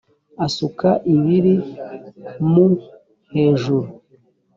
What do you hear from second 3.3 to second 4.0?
hejuru.